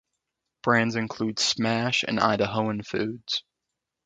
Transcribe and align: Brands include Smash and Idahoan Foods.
Brands 0.63 0.95
include 0.95 1.37
Smash 1.37 2.01
and 2.01 2.17
Idahoan 2.17 2.83
Foods. 2.83 3.43